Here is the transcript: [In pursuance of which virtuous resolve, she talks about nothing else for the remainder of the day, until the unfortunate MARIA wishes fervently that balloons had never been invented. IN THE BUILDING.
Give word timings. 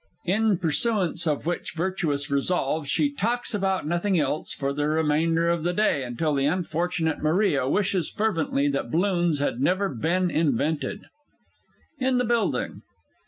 [In 0.25 0.57
pursuance 0.57 1.27
of 1.27 1.45
which 1.45 1.75
virtuous 1.75 2.31
resolve, 2.31 2.87
she 2.87 3.13
talks 3.13 3.53
about 3.53 3.85
nothing 3.85 4.17
else 4.17 4.51
for 4.51 4.73
the 4.73 4.89
remainder 4.89 5.47
of 5.47 5.61
the 5.63 5.73
day, 5.73 6.01
until 6.01 6.33
the 6.33 6.47
unfortunate 6.47 7.21
MARIA 7.21 7.69
wishes 7.69 8.09
fervently 8.09 8.67
that 8.69 8.89
balloons 8.89 9.37
had 9.37 9.61
never 9.61 9.89
been 9.89 10.31
invented. 10.31 11.05
IN 11.99 12.17
THE 12.17 12.25
BUILDING. 12.25 12.81